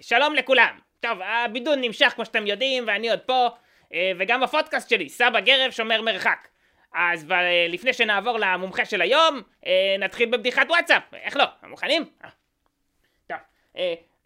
שלום 0.00 0.34
לכולם. 0.34 0.78
טוב, 1.00 1.18
הבידוד 1.22 1.78
נמשך 1.82 2.12
כמו 2.14 2.24
שאתם 2.24 2.46
יודעים, 2.46 2.84
ואני 2.86 3.10
עוד 3.10 3.20
פה, 3.20 3.48
אה, 3.94 4.12
וגם 4.18 4.42
הפודקאסט 4.42 4.90
שלי, 4.90 5.08
סבא 5.08 5.40
גרב 5.40 5.70
שומר 5.70 6.02
מרחק. 6.02 6.48
אז 6.94 7.26
לפני 7.68 7.92
שנעבור 7.92 8.38
למומחה 8.38 8.84
של 8.84 9.00
היום, 9.00 9.42
אה, 9.66 9.96
נתחיל 9.98 10.28
בבדיחת 10.28 10.70
וואטסאפ. 10.70 11.02
איך 11.14 11.36
לא? 11.36 11.44
מוכנים? 11.62 12.04
אה. 12.24 12.28
טוב, 13.26 13.36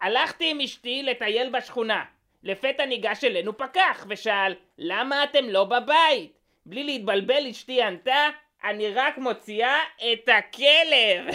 הלכתי 0.00 0.50
עם 0.50 0.60
אשתי 0.60 1.02
לטייל 1.02 1.50
בשכונה. 1.50 2.04
לפתע 2.42 2.86
ניגש 2.86 3.24
אלינו 3.24 3.58
פקח 3.58 4.06
ושאל, 4.08 4.54
למה 4.78 5.24
אתם 5.24 5.44
לא 5.48 5.64
בבית? 5.64 6.38
בלי 6.66 6.84
להתבלבל 6.84 7.46
אשתי 7.50 7.82
ענתה, 7.82 8.28
אני 8.64 8.94
רק 8.94 9.18
מוציאה 9.18 9.78
את 10.12 10.28
הכלב. 10.28 11.34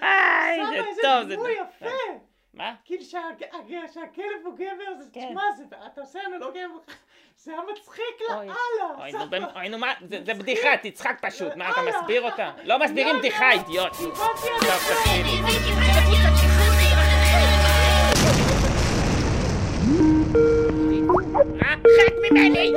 סבא, 0.00 0.72
איזה 0.74 1.02
זה... 1.02 1.24
דימוי 1.28 1.52
יפה. 1.52 2.27
מה? 2.58 2.74
כאילו 2.84 3.02
שהכלב 3.94 4.24
הוא 4.44 4.54
גבר, 4.54 4.94
זה, 4.98 5.04
כן. 5.12 5.26
תשמע, 5.28 5.42
זה- 5.56 5.64
אתה 5.92 6.00
עושה 6.00 6.18
אנלוגיה, 6.26 6.66
זה 7.36 7.52
היה 7.52 7.60
מצחיק. 7.72 8.04
לאללה. 8.30 8.44
אוי, 8.98 9.12
נו, 9.12 9.46
אוי, 9.56 9.68
נו, 9.68 9.78
מה, 9.78 9.92
זה 10.08 10.18
זה 10.24 10.34
בדיחה, 10.34 10.68
תצחק 10.82 11.18
פשוט, 11.20 11.56
מה, 11.56 11.70
אתה. 11.70 11.80
מסביר 11.82 12.22
אותה? 12.22 12.50
לא 12.64 12.78
מסבירים 12.78 13.06
יאללה. 13.06 13.18
בדיחה, 13.18 13.50
אידיוט. 13.52 13.92
ממני! 22.30 22.72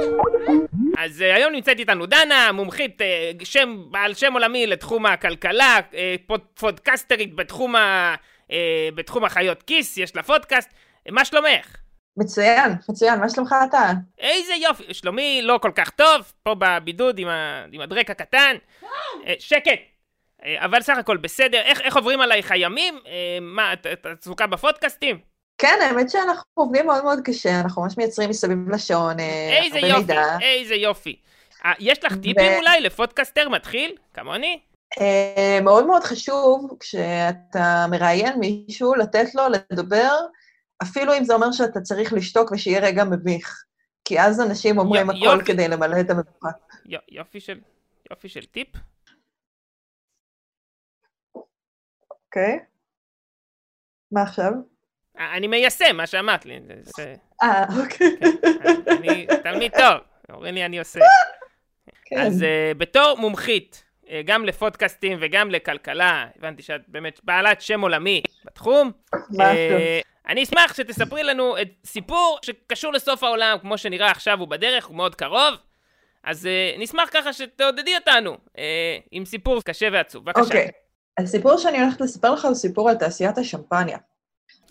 אז 0.98 1.21
אה, 1.21 1.35
היום 1.35 1.51
נמצאת 1.53 1.79
איתנו 1.79 2.05
דנה, 2.05 2.51
מומחית, 2.51 3.01
אה, 3.01 3.31
שם, 3.43 3.77
בעל 3.91 4.13
שם 4.13 4.34
עולמי 4.34 4.67
לתחום 4.67 5.05
הכלכלה, 5.05 5.79
אה, 5.93 6.15
פוד, 6.27 6.41
פודקסטרית 6.59 7.35
בתחום, 7.35 7.75
ה, 7.75 8.15
אה, 8.51 8.89
בתחום 8.95 9.23
החיות 9.23 9.63
כיס, 9.63 9.97
יש 9.97 10.15
לה 10.15 10.23
פודקאסט. 10.23 10.69
אה, 11.07 11.11
מה 11.11 11.25
שלומך? 11.25 11.75
מצוין, 12.17 12.71
מצוין, 12.89 13.20
מה 13.20 13.29
שלומך 13.29 13.55
אתה? 13.70 13.91
איזה 14.20 14.53
יופי, 14.53 14.93
שלומי 14.93 15.41
לא 15.43 15.59
כל 15.62 15.71
כך 15.76 15.89
טוב, 15.89 16.34
פה 16.43 16.55
בבידוד 16.59 17.20
עם, 17.20 17.27
ה... 17.27 17.65
עם 17.71 17.81
הדרק 17.81 18.09
הקטן. 18.09 18.55
אה, 19.27 19.34
שקט. 19.39 19.79
אה, 20.45 20.65
אבל 20.65 20.81
סך 20.81 20.98
הכל 20.98 21.17
בסדר, 21.17 21.61
איך, 21.61 21.81
איך 21.81 21.95
עוברים 21.95 22.21
עלייך 22.21 22.51
הימים? 22.51 22.99
אה, 23.07 23.37
מה, 23.41 23.73
את, 23.73 23.87
את 23.87 24.05
עסוקה 24.21 24.48
בפודקאסטים? 24.48 25.20
כן, 25.57 25.79
האמת 25.81 26.09
שאנחנו 26.09 26.43
עובדים 26.54 26.85
מאוד 26.85 27.04
מאוד 27.04 27.20
קשה, 27.26 27.59
אנחנו 27.59 27.81
ממש 27.81 27.98
מייצרים 27.98 28.29
מסביב 28.29 28.70
לשעון 28.70 29.20
אה, 29.20 29.59
איזה 29.63 29.79
יופי, 29.79 29.99
מידע. 29.99 30.37
איזה 30.41 30.76
יופי. 30.76 31.15
אה, 31.65 31.71
יש 31.79 32.04
לך 32.04 32.13
טיפים 32.15 32.54
אולי 32.57 32.81
לפודקאסטר 32.81 33.49
מתחיל, 33.49 33.95
כמוני? 34.13 34.59
אה, 34.99 35.59
מאוד 35.61 35.85
מאוד 35.87 36.03
חשוב, 36.03 36.77
כשאתה 36.79 37.85
מראיין 37.91 38.39
מישהו, 38.39 38.95
לתת 38.95 39.35
לו 39.35 39.43
לדבר, 39.49 40.15
אפילו 40.83 41.17
אם 41.17 41.23
זה 41.23 41.33
אומר 41.33 41.51
שאתה 41.51 41.81
צריך 41.81 42.13
לשתוק 42.13 42.51
ושיהיה 42.51 42.79
רגע 42.79 43.03
מביך. 43.03 43.63
כי 44.05 44.20
אז 44.21 44.41
אנשים 44.41 44.77
אומרים 44.77 45.09
יו- 45.09 45.11
הכל 45.11 45.37
יופי. 45.39 45.53
כדי 45.53 45.67
למלא 45.67 45.99
את 45.99 46.09
המבוכה. 46.09 46.49
יו, 46.85 46.99
יופי 47.09 47.39
של, 47.39 47.59
יופי 48.11 48.29
של 48.29 48.45
טיפ. 48.45 48.67
אוקיי? 52.11 52.59
מה 54.11 54.21
עכשיו? 54.21 54.51
אה, 55.20 55.37
אני 55.37 55.48
מיישם 55.48 55.98
מה 55.98 56.07
שאמרת 56.07 56.45
לי, 56.45 56.59
אה, 57.41 57.63
אוקיי. 57.83 58.15
אני 58.87 59.27
תלמיד 59.43 59.71
טוב, 59.77 59.98
אומרים 60.29 60.55
לי 60.55 60.65
אני 60.65 60.79
עושה. 60.79 60.99
כן. 62.05 62.17
אז 62.17 62.41
uh, 62.41 62.77
בתור 62.77 63.17
מומחית, 63.20 63.83
גם 64.25 64.45
לפודקאסטים 64.45 65.17
וגם 65.22 65.51
לכלכלה, 65.51 66.28
הבנתי 66.38 66.62
שאת 66.62 66.81
באמת 66.88 67.19
בעלת 67.23 67.62
שם 67.62 67.81
עולמי 67.81 68.22
בתחום. 68.45 68.91
אה, 69.40 70.00
אני 70.28 70.44
אשמח 70.44 70.73
שתספרי 70.73 71.23
לנו 71.23 71.62
את 71.62 71.67
סיפור 71.85 72.39
שקשור 72.41 72.94
לסוף 72.94 73.23
העולם, 73.23 73.57
כמו 73.62 73.78
שנראה 73.78 74.12
עכשיו 74.12 74.39
הוא 74.39 74.47
בדרך, 74.47 74.85
הוא 74.85 74.95
מאוד 74.95 75.16
קרוב. 75.16 75.53
אז 76.23 76.45
uh, 76.45 76.81
נשמח 76.81 77.09
ככה 77.11 77.33
שתעודדי 77.33 77.95
אותנו 77.95 78.38
עם 79.11 79.25
סיפור 79.25 79.61
קשה 79.61 79.88
ועצוב. 79.91 80.25
בבקשה. 80.25 80.43
אוקיי. 80.43 80.72
הסיפור 81.17 81.57
שאני 81.57 81.81
הולכת 81.81 82.01
לספר 82.01 82.33
לך 82.33 82.45
הוא 82.45 82.53
סיפור 82.53 82.89
על 82.89 82.95
תעשיית 82.95 83.38
השמפניה. 83.38 83.97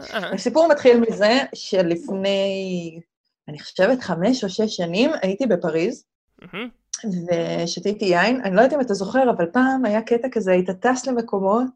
אה, 0.00 0.32
הסיפור 0.32 0.68
מתחיל 0.68 1.00
מזה 1.00 1.38
שלפני, 1.54 3.00
אני 3.48 3.58
חושבת, 3.58 4.02
חמש 4.02 4.44
או 4.44 4.48
שש 4.48 4.76
שנים 4.76 5.10
הייתי 5.22 5.46
בפריז. 5.46 6.04
ושתיתי 7.04 8.04
יין. 8.04 8.40
אני 8.44 8.56
לא 8.56 8.60
יודעת 8.60 8.74
אם 8.74 8.80
אתה 8.80 8.94
זוכר, 8.94 9.30
אבל 9.30 9.46
פעם 9.52 9.84
היה 9.84 10.02
קטע 10.02 10.28
כזה, 10.32 10.52
היית 10.52 10.70
טס 10.70 11.06
למקומות, 11.06 11.66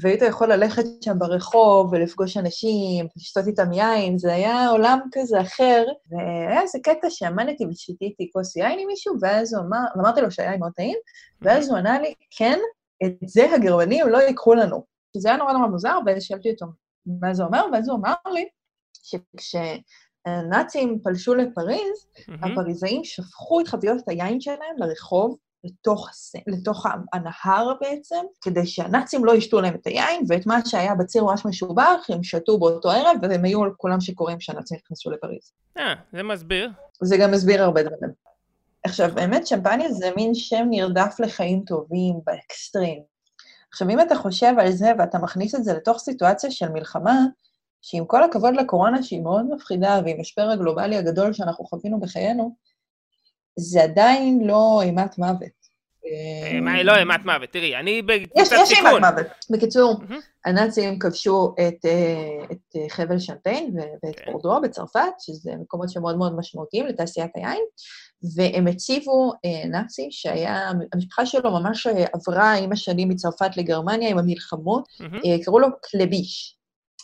והיית 0.00 0.22
יכול 0.22 0.52
ללכת 0.52 0.84
שם 1.00 1.18
ברחוב 1.18 1.92
ולפגוש 1.92 2.36
אנשים, 2.36 3.06
לשתות 3.16 3.46
איתם 3.46 3.72
יין, 3.72 4.18
זה 4.18 4.32
היה 4.32 4.68
עולם 4.68 4.98
כזה 5.12 5.40
אחר. 5.40 5.84
והיה 6.10 6.62
איזה 6.62 6.78
קטע 6.82 7.10
שעמדתי 7.10 7.66
ושתיתי 7.66 8.30
כוס 8.32 8.56
יין 8.56 8.78
עם 8.78 8.86
מישהו, 8.86 9.14
ואז 9.20 9.54
הוא 9.54 9.64
אמר, 9.64 9.78
ואמרתי 9.96 10.20
לו 10.20 10.30
שהיין 10.30 10.60
מאוד 10.60 10.72
טעים, 10.76 10.98
ואז 11.42 11.68
הוא 11.68 11.78
ענה 11.78 12.00
לי, 12.00 12.14
כן, 12.36 12.58
את 13.04 13.16
זה 13.26 13.54
הגרמנים 13.54 14.08
לא 14.08 14.18
ייקחו 14.18 14.54
לנו. 14.54 14.84
שזה 15.16 15.28
היה 15.28 15.38
נורא 15.38 15.52
נורא 15.52 15.66
מוזר, 15.66 15.98
ושאלתי 16.06 16.50
אותו 16.50 16.66
מה 17.06 17.34
זה 17.34 17.44
אומר, 17.44 17.66
ואז 17.72 17.88
הוא 17.88 17.98
אמר 17.98 18.14
לי 18.32 18.48
שכשהנאצים 20.28 20.98
פלשו 21.04 21.34
לפריז, 21.34 22.06
מהמם. 22.28 22.44
הפריזאים 22.44 23.04
שפכו 23.04 23.60
את 23.60 23.68
חביות 23.68 24.08
היין 24.08 24.40
שלהם 24.40 24.76
לרחוב, 24.78 25.36
לתוך. 25.64 26.08
לתוך 26.46 26.86
הנהר 27.12 27.72
בעצם, 27.80 28.24
כדי 28.40 28.66
שהנאצים 28.66 29.24
לא 29.24 29.34
ישתו 29.34 29.60
להם 29.60 29.74
את 29.74 29.86
היין, 29.86 30.24
ואת 30.28 30.46
מה 30.46 30.58
שהיה 30.66 30.94
בציר 30.94 31.24
ממש 31.24 31.46
משובח, 31.46 32.06
הם 32.08 32.22
שתו 32.22 32.58
באותו 32.58 32.90
ערב, 32.90 33.16
והם 33.22 33.44
היו 33.44 33.60
כולם 33.76 34.00
שיכורים 34.00 34.38
כשהנאצים 34.38 34.78
נכנסו 34.84 35.10
לפריז. 35.10 35.52
אה, 35.78 35.94
זה 36.12 36.22
מסביר. 36.22 36.70
זה 37.02 37.16
גם 37.16 37.30
מסביר 37.30 37.62
הרבה 37.62 37.82
דברים. 37.82 38.12
עכשיו, 38.84 39.10
באמת, 39.14 39.46
שמפניה 39.46 39.92
זה 39.92 40.10
מין 40.16 40.34
שם 40.34 40.66
נרדף 40.70 41.16
לחיים 41.18 41.62
טובים, 41.66 42.14
באקסטרים. 42.26 43.02
עכשיו, 43.72 43.90
אם 43.90 44.00
אתה 44.00 44.16
חושב 44.16 44.54
על 44.58 44.72
זה 44.72 44.92
ואתה 44.98 45.18
מכניס 45.18 45.54
את 45.54 45.64
זה 45.64 45.74
לתוך 45.74 45.98
סיטואציה 45.98 46.50
של 46.50 46.68
מלחמה, 46.68 47.18
שעם 47.82 48.04
כל 48.06 48.24
הכבוד 48.24 48.54
לקורונה, 48.54 49.02
שהיא 49.02 49.20
מאוד 49.20 49.46
מפחידה, 49.54 50.00
ועם 50.04 50.16
המשבר 50.18 50.42
הגלובלי 50.42 50.96
הגדול 50.96 51.32
שאנחנו 51.32 51.64
חווינו 51.64 52.00
בחיינו, 52.00 52.54
זה 53.58 53.82
עדיין 53.82 54.40
לא 54.44 54.80
אימת 54.82 55.18
מוות. 55.18 55.62
אה, 56.06 56.60
מה, 56.60 56.82
לא 56.82 56.96
אימת 56.96 57.24
מוות, 57.24 57.50
תראי, 57.50 57.76
אני 57.76 57.90
יש, 57.90 58.02
בקבוצת 58.04 58.56
יש 58.62 58.72
אימת 58.72 58.86
סיכון. 58.86 59.04
מוות. 59.04 59.26
בקיצור. 59.50 60.00
הנאצים 60.44 60.98
כבשו 60.98 61.54
את, 61.54 61.84
אה, 61.84 62.44
את 62.52 62.76
אה, 62.76 62.88
חבל 62.88 63.18
שמפיין 63.18 63.76
ואת 64.02 64.20
כן. 64.20 64.32
בורדו 64.32 64.60
בצרפת, 64.60 65.12
שזה 65.18 65.50
מקומות 65.60 65.90
שמאוד 65.90 66.16
מאוד 66.16 66.36
משמעותיים 66.36 66.86
לתעשיית 66.86 67.30
היין, 67.34 67.62
והם 68.36 68.66
הציבו 68.66 69.32
נאצי 69.70 70.08
שהיה, 70.10 70.70
המשפחה 70.92 71.26
שלו 71.26 71.50
ממש 71.50 71.86
עברה 72.12 72.52
עם 72.52 72.72
השנים 72.72 73.08
מצרפת 73.08 73.56
לגרמניה 73.56 74.10
עם 74.10 74.18
המלחמות, 74.18 74.88
קראו 75.44 75.58
לו 75.58 75.68
קלביש. 75.82 76.61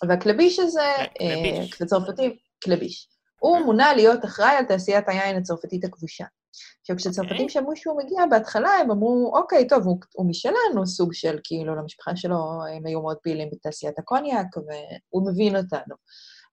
והקלביש 0.08 0.58
הזה, 0.58 0.80
כן, 0.96 1.08
קלביש. 1.18 1.72
אה, 1.72 1.86
בצרפתית, 1.86 2.32
קלביש. 2.60 3.08
הוא 3.40 3.58
מונה 3.58 3.94
להיות 3.94 4.24
אחראי 4.24 4.56
על 4.56 4.64
תעשיית 4.64 5.08
היין 5.08 5.36
הצרפתית 5.36 5.84
הכבושה. 5.84 6.24
עכשיו, 6.80 6.96
כשצרפתים 6.96 7.32
אוקיי. 7.32 7.48
שמעו 7.48 7.76
שהוא 7.76 8.02
מגיע, 8.02 8.26
בהתחלה 8.30 8.70
הם 8.70 8.90
אמרו, 8.90 9.32
אוקיי, 9.36 9.68
טוב, 9.68 9.86
הוא, 9.86 10.00
הוא 10.14 10.30
משלנו, 10.30 10.86
סוג 10.86 11.12
של, 11.12 11.38
כאילו, 11.44 11.74
למשפחה 11.74 12.16
שלו, 12.16 12.36
הם 12.76 12.86
היו 12.86 13.02
מאוד 13.02 13.16
פעילים 13.22 13.48
בתעשיית 13.52 13.98
הקוניאק, 13.98 14.46
והוא 14.56 15.30
מבין 15.30 15.56
אותנו. 15.56 15.94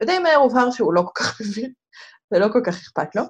ודי 0.01 0.19
מהר 0.19 0.35
הובהר 0.35 0.71
שהוא 0.71 0.93
לא 0.93 1.01
כל 1.01 1.23
כך 1.23 1.41
מבין, 1.41 1.73
ולא 2.31 2.47
כל 2.53 2.61
כך 2.65 2.75
אכפת 2.75 3.15
לו. 3.15 3.23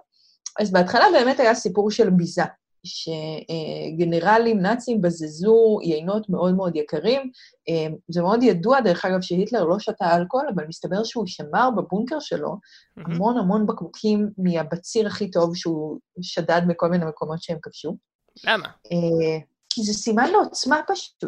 אז 0.59 0.71
בהתחלה 0.71 1.05
באמת 1.13 1.39
היה 1.39 1.55
סיפור 1.55 1.91
של 1.91 2.09
ביזה, 2.09 2.43
שגנרלים 2.85 4.59
נאצים 4.59 5.01
בזזו 5.01 5.79
יינות 5.83 6.29
מאוד 6.29 6.55
מאוד 6.55 6.75
יקרים. 6.75 7.31
אה, 7.69 7.87
זה 8.07 8.21
מאוד 8.21 8.43
ידוע, 8.43 8.81
דרך 8.81 9.05
אגב, 9.05 9.21
שהיטלר 9.21 9.63
לא 9.63 9.79
שתה 9.79 10.15
אלכוהול, 10.15 10.47
אבל 10.55 10.65
מסתבר 10.67 11.03
שהוא 11.03 11.27
שמר 11.27 11.69
בבונקר 11.77 12.19
שלו. 12.19 12.57
המון 12.97 13.37
המון 13.37 13.67
בקבוקים 13.67 14.29
מהבציר 14.37 15.07
הכי 15.07 15.31
טוב 15.31 15.55
שהוא 15.55 15.99
שדד 16.21 16.61
מכל 16.67 16.89
מיני 16.89 17.05
מקומות 17.05 17.43
שהם 17.43 17.57
כבשו. 17.61 17.97
למה? 18.43 18.67
אה, 18.67 19.39
כי 19.69 19.83
זה 19.83 19.93
סימן 19.93 20.31
לעוצמה 20.31 20.79
פשוט. 20.87 21.25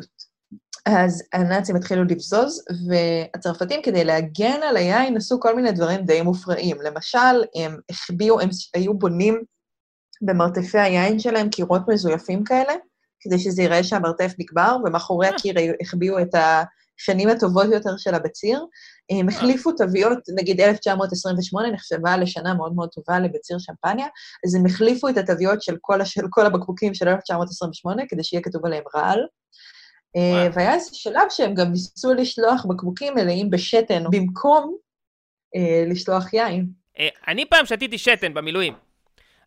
אז 0.86 1.24
הנאצים 1.34 1.76
התחילו 1.76 2.04
לבזוז, 2.04 2.64
והצרפתים, 2.88 3.82
כדי 3.84 4.04
להגן 4.04 4.60
על 4.70 4.78
היין, 4.78 5.18
עשו 5.18 5.40
כל 5.40 5.56
מיני 5.56 5.72
דברים 5.72 6.06
די 6.06 6.22
מופרעים. 6.22 6.82
למשל, 6.82 7.44
הם 7.56 7.78
החביאו, 7.90 8.40
הם 8.40 8.50
היו 8.74 8.94
בונים 8.94 9.44
במרתפי 10.22 10.80
היין 10.80 11.20
שלהם 11.20 11.50
קירות 11.50 11.82
מזויפים 11.88 12.44
כאלה, 12.44 12.74
כדי 13.20 13.40
שזה 13.40 13.62
ייראה 13.62 13.84
שהמרתף 13.84 14.32
נקבר, 14.40 14.78
ומאחורי 14.86 15.28
אה. 15.28 15.36
הקיר 15.36 15.56
החביאו 15.82 16.20
את 16.20 16.36
השנים 16.36 17.30
הטובות 17.30 17.66
יותר 17.74 17.98
של 17.98 18.14
הבציר. 18.14 18.66
הם 19.10 19.30
החליפו 19.30 19.72
תוויות, 19.72 20.18
נגיד 20.36 20.62
1928 20.62 21.72
נחשבה 21.72 22.18
לשנה 22.18 22.54
מאוד 22.54 22.76
מאוד 22.76 22.90
טובה 22.90 23.20
לבציר 23.20 23.58
שמפניה, 23.60 24.08
אז 24.46 24.56
הם 24.56 24.66
החליפו 24.66 25.10
את 25.10 25.18
התוויות 25.18 25.62
של 25.62 25.76
כל. 25.82 26.06
של 26.06 26.26
כל 26.30 26.46
הבקבוקים 26.46 26.94
של 26.94 27.08
1928, 27.08 28.04
כדי 28.10 28.24
שיהיה 28.24 28.44
כתוב 28.44 28.66
עליהם 28.66 28.84
רעל. 28.96 29.20
אה. 30.16 30.50
והיה 30.54 30.74
איזה 30.74 30.90
שלב 30.94 31.24
שהם 31.30 31.54
גם 31.54 31.72
ניסו 31.72 32.14
לשלוח 32.14 32.66
בקבוקים 32.66 33.14
מלאים 33.16 33.50
בשתן 33.50 34.04
במקום 34.12 34.78
אה, 35.56 35.84
לשלוח 35.88 36.34
יין. 36.34 36.68
אה, 37.00 37.08
אני 37.28 37.46
פעם 37.46 37.66
שתיתי 37.66 37.98
שתן 37.98 38.34
במילואים. 38.34 38.74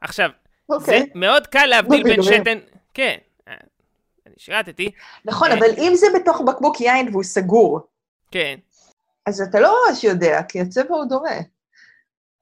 עכשיו, 0.01 0.31
זה 0.79 0.85
אוקיי. 0.93 1.07
מאוד 1.15 1.47
קל 1.47 1.67
להבדיל 1.67 2.03
בין. 2.03 2.23
שתן... 2.23 2.59
כן, 2.95 3.17
אה, 3.49 3.55
אני 4.27 4.35
שירתתי, 4.39 4.91
נכון, 5.25 5.51
אה. 5.51 5.59
אבל 5.59 5.67
אם 5.79 5.93
זה 5.95 6.07
בתוך 6.15 6.41
בקבוק 6.41 6.81
יין 6.81 7.09
והוא 7.13 7.23
סגור, 7.23 7.81
כן. 8.31 8.55
אז 9.27 9.41
אתה 9.41 9.61
לא 9.61 9.77
ממש 9.89 10.05
יודע, 10.05 10.41
כי 10.49 10.61
הצבע 10.61 10.95
הוא 10.95 11.05
דומה. 11.05 11.31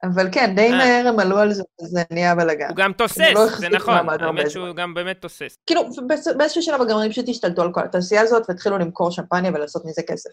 אבל 0.03 0.29
כן, 0.31 0.55
די 0.55 0.71
אה. 0.71 0.77
מהר 0.77 1.07
הם 1.07 1.19
עלו 1.19 1.37
על 1.37 1.53
זה, 1.53 1.63
וזה 1.81 2.03
נהיה 2.11 2.35
בלאגן. 2.35 2.67
הוא 2.67 2.75
גם 2.75 2.93
תוסס, 2.93 3.19
לא 3.19 3.45
זה 3.45 3.51
החזיק 3.51 3.71
נכון, 3.71 4.09
האמת. 4.09 4.51
שהוא 4.51 4.75
גם 4.75 4.93
באמת 4.93 5.21
תוסס. 5.21 5.57
כאילו, 5.65 5.81
באיז- 6.07 6.37
באיזשהו 6.37 6.61
שלב 6.61 6.81
הגרמנים 6.81 7.11
פשוט 7.11 7.29
השתלטו 7.29 7.61
על 7.61 7.73
כל 7.73 7.83
התעשייה 7.83 8.21
הזאת 8.21 8.43
והתחילו 8.49 8.77
למכור 8.77 9.11
שמפניה 9.11 9.51
ולעשות 9.53 9.85
מזה 9.85 10.01
כסף. 10.07 10.29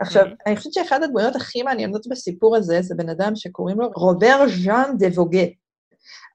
עכשיו. 0.00 0.24
אני 0.46 0.56
חושבת 0.56 0.72
שאחת 0.72 1.02
הדמויות 1.02 1.36
הכי 1.36 1.62
מעניינות 1.62 2.06
בסיפור 2.10 2.56
הזה, 2.56 2.82
זה 2.82 2.94
בן 2.94 3.08
אדם 3.08 3.32
שקוראים 3.36 3.80
לו 3.80 3.90
רובר 3.94 4.44
ז'אן 4.64 4.94
דה 4.98 5.06
ווגה. 5.06 5.44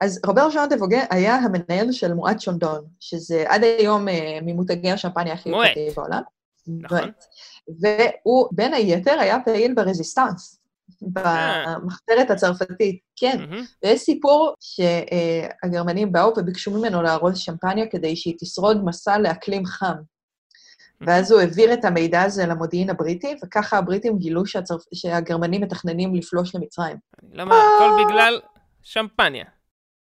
אז 0.01 0.19
רובר 0.25 0.49
ז'אן 0.49 0.69
דה 0.69 0.75
ווגה 0.75 1.01
היה 1.09 1.35
המנהל 1.35 1.91
של 1.91 2.13
מואט 2.13 2.39
שנדון, 2.39 2.85
שזה 2.99 3.43
עד 3.47 3.63
היום 3.63 4.07
אה, 4.07 4.39
ממותגי 4.41 4.91
השמפניה 4.91 5.33
הכי 5.33 5.49
מואט. 5.49 5.67
יוקרתיים 5.67 5.91
בעולם. 5.95 6.21
נכון. 6.67 7.11
והוא, 7.81 8.47
בין 8.51 8.73
היתר, 8.73 9.19
היה 9.19 9.37
פעיל 9.45 9.73
ברזיסטנס, 9.73 10.59
במחתרת 11.01 12.31
הצרפתית, 12.31 12.99
כן. 13.15 13.37
ויש 13.83 14.01
סיפור 14.01 14.53
שהגרמנים 14.59 16.11
באו 16.11 16.33
וביקשו 16.37 16.71
ממנו 16.71 17.01
לארוז 17.01 17.37
שמפניה 17.37 17.87
כדי 17.87 18.15
שהיא 18.15 18.35
תשרוד 18.39 18.85
מסע 18.85 19.17
לאקלים 19.17 19.65
חם. 19.65 19.95
ואז 21.01 21.31
הוא 21.31 21.41
העביר 21.41 21.73
את 21.73 21.85
המידע 21.85 22.21
הזה 22.21 22.45
למודיעין 22.45 22.89
הבריטי, 22.89 23.35
וככה 23.43 23.77
הבריטים 23.77 24.17
גילו 24.17 24.45
שהצרפ... 24.45 24.81
שהגרמנים 24.93 25.61
מתכננים 25.61 26.15
לפלוש 26.15 26.55
למצרים. 26.55 26.97
אני 27.23 27.37
לא 27.37 27.43
הכל 27.43 28.05
בגלל 28.05 28.39
שמפניה. 28.83 29.45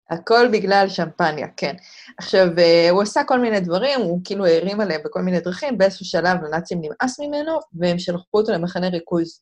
הכל 0.10 0.48
בגלל 0.52 0.90
שמפניה, 0.90 1.48
כן. 1.58 1.76
עכשיו, 2.18 2.48
אה, 2.58 2.90
הוא 2.90 3.02
עשה 3.02 3.24
כל 3.24 3.40
מיני 3.40 3.60
דברים, 3.60 4.02
הוא 4.02 4.22
כאילו 4.24 4.46
הערים 4.46 4.82
עליהם 4.82 5.02
בכל 5.06 5.22
מיני 5.22 5.40
דרכים, 5.40 5.78
באיזשהו 5.78 6.06
שלב 6.06 6.44
לנאצים 6.44 6.82
נמאס 6.82 7.20
ממנו, 7.20 7.60
והם 7.74 8.00
שלחו 8.00 8.38
אותו 8.38 8.52
למחנה 8.52 8.90
ריכוז. 8.90 9.42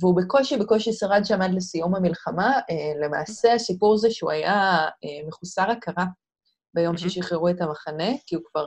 והוא 0.00 0.16
בקושי 0.16 0.56
בקושי 0.56 0.92
שרד 0.92 1.20
שם 1.24 1.42
עד 1.42 1.54
לסיום 1.54 1.94
המלחמה. 1.94 2.52
אה, 2.70 3.06
למעשה, 3.06 3.54
הסיפור 3.54 3.96
זה 3.96 4.10
שהוא 4.10 4.30
היה 4.30 4.54
אה, 5.04 5.28
מחוסר 5.28 5.70
הכרה 5.70 6.04
ביום. 6.74 6.96
ששחררו 6.96 7.48
את 7.48 7.60
המחנה, 7.60 8.08
כי 8.26 8.34
הוא 8.34 8.42
כבר 8.50 8.66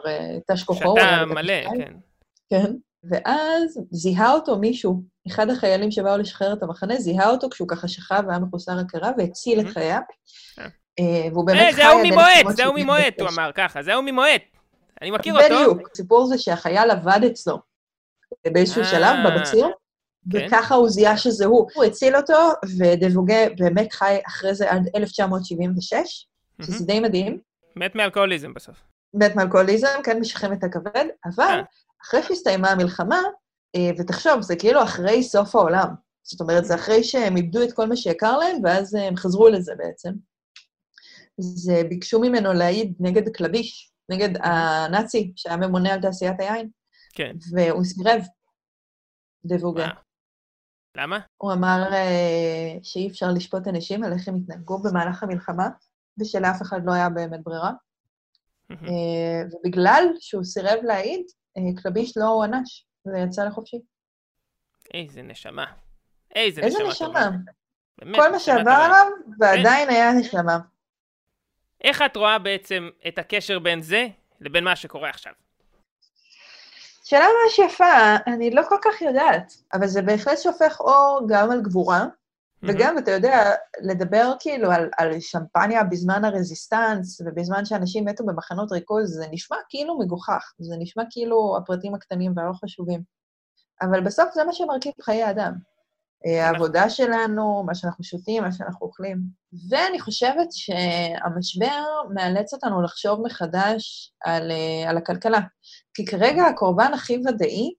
תש 0.51 0.63
כוחו. 0.63 0.95
שאתה 0.99 1.25
מלא. 1.25 1.63
כן. 1.77 1.93
כן. 2.49 2.73
ואז 3.03 3.79
זיהה 3.91 4.33
אותו 4.33 4.57
מישהו, 4.57 5.03
אחד 5.27 5.49
החיילים 5.49 5.91
שבאו 5.91 6.17
לשחרר 6.17 6.53
את 6.53 6.63
המחנה, 6.63 6.95
זיהה 6.95 7.29
אותו 7.29 7.49
כשהוא 7.49 7.67
ככה 7.67 7.87
שכב 7.87 8.23
והיה 8.27 8.39
מחוסר 8.39 8.79
הכרה 8.79 9.11
והציל 9.17 9.59
את. 9.59 9.65
חייו. 9.67 10.01
אה. 10.99 11.29
והוא 11.31 11.47
באמת 11.47 11.61
אה, 11.61 11.71
חי 11.71 11.75
זה 11.75 11.85
ההוא 11.85 12.01
ממועט, 12.03 12.45
1976. 12.45 12.55
זה 12.55 12.63
ההוא 12.63 12.75
ממועט, 12.79 13.21
הוא 13.21 13.29
אמר 13.29 13.51
ככה, 13.55 13.83
זה 13.83 13.93
ההוא 13.93 14.03
ממועט. 14.03 14.41
אני 15.01 15.11
מכיר 15.11 15.33
אותו. 15.33 15.55
בדיוק. 15.55 15.89
הסיפור 15.93 16.27
זה 16.27 16.37
שהחייל 16.37 16.91
עבד 16.91 17.19
אצלו 17.31 17.57
באיזשהו 18.45 18.81
אה, 18.81 18.87
שלב 18.87 19.15
בבציר, 19.25 19.67
כן. 20.31 20.45
וככה 20.47 20.75
הוא 20.75 20.89
זיהה 20.89 21.17
שזה 21.17 21.45
הוא. 21.45 21.69
הוא 21.73 21.83
הציל 21.83 22.15
אותו, 22.15 22.49
ודבוגה 22.77 23.49
באמת 23.57 23.93
חי 23.93 24.17
אחרי 24.27 24.55
זה 24.55 24.71
עד 24.71 24.89
1976, 24.95 26.27
שזה. 26.61 26.85
די 26.85 26.99
מדהים. 26.99 27.39
מת 27.75 27.95
מאלכוהוליזם 27.95 28.53
בסוף. 28.53 28.75
מת 29.13 29.35
מאלכוהוליזם, 29.35 29.87
כן, 30.03 30.19
משכם 30.19 30.53
את 30.53 30.63
הכבד, 30.63 31.05
אבל 31.25 31.43
אה. 31.43 31.61
אחרי 32.03 32.23
שהסתיימה 32.23 32.71
המלחמה, 32.71 33.21
ותחשוב, 33.99 34.41
זה 34.41 34.55
כאילו 34.55 34.83
אחרי 34.83 35.23
סוף 35.23 35.55
העולם. 35.55 35.87
זאת 36.23 36.41
אומרת, 36.41 36.65
זה 36.65 36.75
אחרי 36.75 37.03
שהם 37.03 37.37
איבדו 37.37 37.63
את 37.63 37.73
כל 37.73 37.85
מה 37.85 37.95
שיקר 37.95 38.37
להם, 38.37 38.57
ואז 38.63 38.95
הם 38.95 39.15
חזרו 39.15 39.49
לזה 39.49 39.73
בעצם. 39.77 40.09
אז 41.39 41.71
אה, 41.75 41.83
ביקשו 41.83 42.19
ממנו 42.19 42.53
להעיד 42.53 42.93
נגד 42.99 43.29
קלביש, 43.29 43.91
נגד 44.09 44.29
הנאצי 44.43 45.31
שהיה 45.35 45.57
ממונה 45.57 45.93
על 45.93 46.01
תעשיית 46.01 46.39
היין, 46.39 46.69
כן. 47.13 47.35
והוא 47.51 47.83
סירב, 47.83 48.21
דבוגה. 49.45 49.87
מה? 49.87 49.93
למה? 50.97 51.19
הוא 51.37 51.53
אמר 51.53 51.93
אה, 51.93 52.77
שאי 52.83 53.07
אפשר 53.07 53.27
לשפוט 53.35 53.67
אנשים 53.67 54.03
על 54.03 54.13
איך 54.13 54.27
הם 54.27 54.35
התנהגו 54.35 54.83
במהלך 54.83 55.23
המלחמה, 55.23 55.69
ושלאף 56.19 56.61
אחד 56.61 56.79
לא 56.85 56.93
היה 56.93 57.09
באמת 57.09 57.39
ברירה. 57.43 57.71
מהמם. 58.69 58.87
אה, 58.87 59.41
ובגלל 59.51 60.03
שהוא 60.19 60.43
סירב 60.43 60.79
להעיד, 60.83 61.25
אה, 61.57 61.81
קלביש 61.81 62.17
לא 62.17 62.25
הוענש, 62.25 62.87
ויצא 63.05 63.43
לחופשי. 63.43 63.77
איזה 64.93 65.21
נשמה. 65.21 65.65
איזה 66.35 66.61
איזה 66.61 66.77
נשמה. 66.89 67.07
נשמה. 67.07 67.29
באמת, 67.97 68.15
כל 68.15 68.31
מה 68.31 68.37
נשמה 68.37 68.39
שעבר. 68.39 68.71
עליו, 68.71 69.07
ועדיין 69.39 69.89
היה 69.89 70.13
נשמה. 70.13 70.59
איך 71.83 72.01
את 72.01 72.15
רואה 72.15 72.39
בעצם 72.39 72.89
את 73.07 73.17
הקשר 73.17 73.59
בין 73.59 73.81
זה 73.81 74.07
לבין 74.41 74.63
מה 74.63 74.75
שקורה 74.75 75.09
עכשיו? 75.09 75.33
שאלה 77.03 77.25
ממש 77.25 77.59
יפה, 77.59 78.15
אני 78.27 78.51
לא 78.51 78.61
כל 78.69 78.77
כך 78.81 79.01
יודעת, 79.01 79.53
אבל 79.73 79.87
זה 79.87 80.01
בהחלט 80.01 80.37
שופך 80.37 80.79
אור 80.79 81.21
גם 81.29 81.51
על 81.51 81.61
גבורה, 81.61 82.05
וגם, 82.63 82.97
אתה 82.97 83.11
יודע, 83.11 83.51
לדבר 83.81 84.33
כאילו 84.39 84.71
על, 84.71 84.89
על 84.97 85.19
שמפניה 85.19 85.83
בזמן 85.83 86.25
הרזיסטנס, 86.25 87.21
ובזמן 87.21 87.65
שאנשים 87.65 88.05
מתו 88.05 88.25
במחנות 88.25 88.71
ריכוז, 88.71 89.13
זה 89.13 89.25
נשמע 89.31 89.57
כאילו 89.69 89.99
מגוחך, 89.99 90.53
זה 90.59 90.75
נשמע 90.79 91.03
כאילו 91.09 91.57
הפרטים 91.57 91.95
הקטנים 91.95 92.33
והלא 92.35 92.53
חשובים. 92.53 93.01
אבל 93.81 94.01
בסוף 94.01 94.33
זה 94.33 94.43
מה 94.43 94.53
שמרכיב 94.53 94.93
חיי 95.01 95.29
אדם. 95.29 95.53
אה, 96.25 96.47
העבודה 96.47 96.89
שלנו, 96.89 97.63
מה 97.65 97.75
שאנחנו 97.75 98.03
שותים, 98.03 98.43
מה 98.43 98.51
שאנחנו 98.51 98.87
אוכלים. 98.87 99.17
ואני 99.69 99.99
חושבת 99.99 100.47
שהמשבר 100.51 101.83
מאלץ 102.13 102.53
אותנו 102.53 102.81
לחשוב 102.81 103.21
מחדש 103.25 104.11
על, 104.23 104.51
אה, 104.51 104.89
על 104.89 104.97
הכלכלה. 104.97 105.39
כי 105.93 106.05
כרגע 106.05 106.45
הקורבן 106.45 106.93
הכי 106.93 107.17
ודאי 107.27 107.71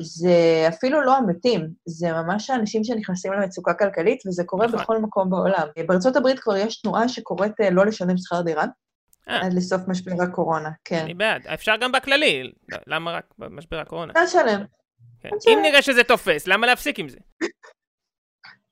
זה 0.00 0.64
אפילו 0.68 1.02
לא 1.02 1.16
המתים, 1.16 1.68
זה 1.86 2.12
ממש 2.12 2.50
האנשים 2.50 2.84
שנכנסים 2.84 3.32
למצוקה 3.32 3.74
כלכלית, 3.74 4.26
וזה 4.26 4.44
קורה 4.44 4.66
נכון. 4.66 4.80
בכל 4.80 4.98
מקום 4.98 5.30
בעולם. 5.30 5.66
בארצות 5.88 6.16
הברית 6.16 6.38
כבר 6.38 6.56
יש 6.56 6.80
תנועה 6.80 7.08
שקוראת 7.08 7.60
אה, 7.60 7.70
לא 7.70 7.86
לשלם 7.86 8.16
שכר 8.16 8.42
דירה, 8.42 8.64
אה. 9.28 9.46
עד 9.46 9.52
לסוף 9.52 9.80
משבר 9.88 10.22
הקורונה, 10.22 10.70
כן. 10.84 11.00
אני 11.04 11.14
בעד. 11.14 11.46
אפשר 11.46 11.76
גם 11.80 11.92
בכללי, 11.92 12.52
למה 12.86 13.12
רק 13.12 13.24
במשבר 13.38 13.78
הקורונה? 13.78 14.12
לא 14.16 14.22
לשלם, 14.22 14.64
כן. 15.20 15.28
בסדר. 15.36 15.52
אם 15.52 15.58
נראה 15.62 15.82
שזה 15.82 16.04
תופס, 16.04 16.46
למה 16.46 16.66
להפסיק 16.66 16.98
עם 16.98 17.08
זה? 17.08 17.18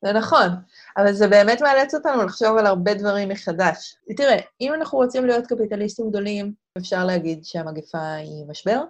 זה 0.02 0.12
נכון, 0.12 0.48
אבל 0.96 1.12
זה 1.12 1.28
באמת 1.28 1.62
מאלץ 1.62 1.94
אותנו 1.94 2.24
לחשוב 2.24 2.58
על 2.58 2.66
הרבה 2.66 2.94
דברים 2.94 3.28
מחדש. 3.28 3.96
תראה, 4.16 4.36
אם 4.60 4.74
אנחנו 4.74 4.98
רוצים 4.98 5.26
להיות 5.26 5.46
קפיטליסטים 5.46 6.08
גדולים, 6.10 6.52
אפשר 6.78 7.04
להגיד 7.04 7.44
שהמגפה 7.44 8.14
היא 8.14 8.44
משבר, 8.48 8.80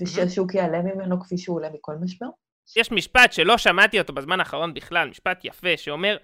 ושהשוק 0.00 0.54
יעלה 0.54 0.82
ממנו 0.82 1.20
כפי 1.20 1.38
שהוא 1.38 1.56
עולה 1.56 1.68
מכל 1.74 1.94
משבר. 1.94 2.26
יש 2.76 2.92
משפט 2.92 3.32
שלא 3.32 3.58
שמעתי 3.58 3.98
אותו 3.98 4.12
בזמן 4.12 4.40
האחרון 4.40 4.74
בכלל, 4.74 5.08
משפט 5.08 5.44
יפה, 5.44 5.76
שאומר, 5.76 6.16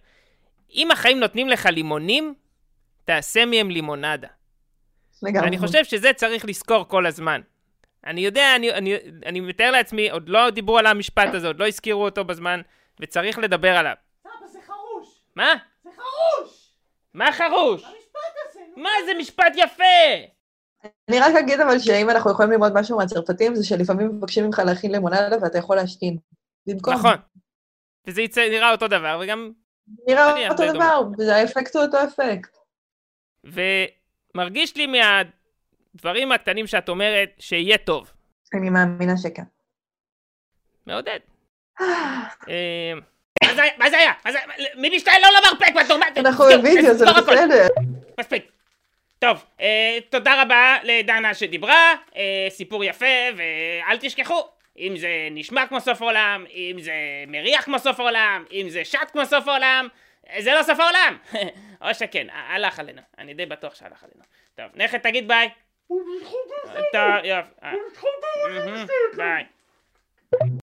אם 0.74 0.90
החיים 0.90 1.20
נותנים 1.20 1.48
לך 1.48 1.66
לימונים, 1.66 2.34
תעשה 3.04 3.46
מהם 3.46 3.70
לימונדה. 3.70 4.28
לגמרי. 5.22 5.48
אני 5.48 5.58
חושב 5.58 5.84
שזה 5.84 6.12
צריך 6.12 6.44
לזכור 6.44 6.88
כל 6.88 7.06
הזמן. 7.06 7.40
אני 8.06 8.20
יודע, 8.20 8.56
אני, 8.56 8.72
אני, 8.72 8.94
אני 9.26 9.40
מתאר 9.40 9.70
לעצמי, 9.70 10.10
עוד 10.10 10.28
לא 10.28 10.50
דיברו 10.50 10.78
על 10.78 10.86
המשפט 10.86 11.34
הזה, 11.34 11.46
עוד 11.46 11.60
לא 11.60 11.68
הזכירו 11.68 12.04
אותו 12.04 12.24
בזמן, 12.24 12.60
וצריך 13.00 13.38
לדבר 13.38 13.76
עליו. 13.76 13.94
מה? 15.38 15.54
זה 15.84 15.90
חרוש! 15.96 16.74
מה 17.14 17.32
חרוש? 17.32 17.84
המשפט 17.84 18.34
הזה, 18.48 18.60
נו. 18.76 18.82
מה 18.82 18.90
זה 19.06 19.12
משפט 19.18 19.52
יפה? 19.56 19.84
אני 21.08 21.20
רק 21.20 21.34
אגיד 21.38 21.60
אבל 21.60 21.78
שאם 21.78 22.10
אנחנו 22.10 22.30
יכולים 22.30 22.50
ללמוד 22.50 22.72
משהו 22.74 22.98
מהצרפתים, 22.98 23.54
זה 23.54 23.64
שלפעמים 23.64 24.08
מבקשים 24.08 24.44
ממך 24.44 24.62
להכין 24.66 24.92
לימונדה 24.92 25.36
ואתה 25.42 25.58
יכול 25.58 25.76
להשתין. 25.76 26.18
במקום. 26.66 26.94
נכון. 26.94 27.16
וזה 28.06 28.22
יצא, 28.22 28.48
נראה 28.50 28.70
אותו 28.70 28.88
דבר, 28.88 29.20
וגם... 29.22 29.52
נראה 30.08 30.48
אותו 30.50 30.72
דבר, 30.72 31.02
והאפקט 31.18 31.76
הוא 31.76 31.84
אותו 31.84 31.98
אפקט. 32.04 32.56
ומרגיש 33.44 34.76
לי 34.76 34.86
מהדברים 34.86 36.32
הקטנים 36.32 36.66
שאת 36.66 36.88
אומרת 36.88 37.30
שיהיה 37.38 37.78
טוב. 37.78 38.12
אני 38.54 38.70
מאמינה 38.70 39.16
שכן. 39.16 39.42
מעודד. 40.86 41.20
מה 43.78 43.90
זה 43.90 43.98
היה? 43.98 44.12
מה? 44.24 44.32
מה 44.32 44.54
מי 44.74 44.96
משתעל 44.96 45.22
לא 45.22 45.28
למרפק? 45.38 45.74
מה 45.74 45.80
אתה 45.80 45.94
אומר? 45.94 46.06
אנחנו 46.16 46.44
בווידאו, 46.44 46.94
זה. 46.94 47.04
בסדר. 47.04 47.66
מספיק. 48.20 48.50
טוב, 49.18 49.44
אה, 49.60 49.98
תודה 50.10 50.42
רבה 50.42 50.76
לדנה 50.82 51.34
שדיברה, 51.34 51.94
אה, 52.16 52.46
סיפור 52.48 52.84
יפה, 52.84 53.06
ואל 53.36 53.96
תשכחו, 54.00 54.48
אם 54.78 54.94
זה 54.96 55.08
נשמע 55.30 55.66
כמו 55.66 55.80
סוף 55.80 56.02
עולם, 56.02 56.44
אם 56.54 56.76
זה 56.80 56.92
מריח 57.26 57.64
כמו 57.64 57.78
סוף 57.78 58.00
עולם, 58.00 58.44
אם 58.52 58.66
זה 58.68 58.84
שט 58.84 59.10
כמו 59.12 59.26
סוף 59.26 59.48
עולם, 59.48 59.88
אה, 60.30 60.42
זה 60.42 60.54
לא 60.54 60.62
סוף 60.62 60.80
העולם. 60.80 61.16
או 61.82 61.94
שכן, 61.94 62.26
הלך 62.32 62.78
עלינו, 62.78 63.00
אני 63.18 63.34
די 63.34 63.46
בטוח 63.46 63.74
שהלך 63.74 64.04
עלינו. 64.04 64.24
טוב, 64.54 64.66
נכד 64.74 64.98
תגיד 64.98 65.28
ביי. 65.28 65.48
טוב, 66.92 67.24
יופי. 67.24 67.50
ביי. 69.16 69.44